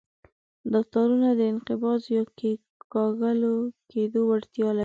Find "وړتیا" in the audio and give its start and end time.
4.29-4.69